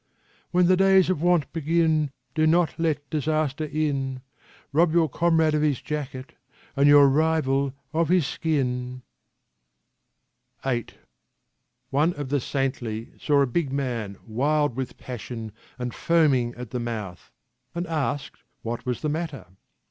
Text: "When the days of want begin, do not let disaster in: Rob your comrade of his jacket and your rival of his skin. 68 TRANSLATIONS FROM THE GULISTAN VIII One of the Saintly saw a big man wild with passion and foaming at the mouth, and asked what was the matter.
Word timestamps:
"When 0.51 0.65
the 0.65 0.75
days 0.75 1.11
of 1.11 1.21
want 1.21 1.53
begin, 1.53 2.09
do 2.33 2.47
not 2.47 2.79
let 2.79 3.07
disaster 3.11 3.65
in: 3.65 4.23
Rob 4.73 4.93
your 4.93 5.07
comrade 5.07 5.53
of 5.53 5.61
his 5.61 5.79
jacket 5.79 6.33
and 6.75 6.87
your 6.89 7.07
rival 7.07 7.75
of 7.93 8.09
his 8.09 8.25
skin. 8.25 9.03
68 10.63 10.87
TRANSLATIONS 10.87 11.91
FROM 11.91 12.09
THE 12.09 12.15
GULISTAN 12.15 12.15
VIII 12.15 12.17
One 12.17 12.19
of 12.23 12.29
the 12.29 12.39
Saintly 12.39 13.19
saw 13.19 13.41
a 13.41 13.45
big 13.53 13.71
man 13.71 14.17
wild 14.25 14.75
with 14.75 14.97
passion 14.97 15.51
and 15.77 15.93
foaming 15.93 16.55
at 16.55 16.71
the 16.71 16.79
mouth, 16.79 17.29
and 17.75 17.85
asked 17.85 18.41
what 18.63 18.87
was 18.87 19.01
the 19.03 19.09
matter. 19.09 19.45